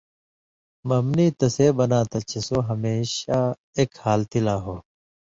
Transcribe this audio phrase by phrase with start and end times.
[0.89, 3.39] مبنی تسے بناں تھہ چے سو ہمیشہ
[3.79, 4.75] اک حالتی لا ہو